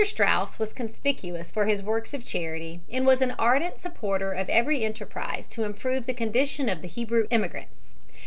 [0.03, 4.83] Straus was conspicuous for his works of charity and was an ardent supporter of every
[4.83, 7.93] enterprise to improve the condition of the Hebrew immigrants.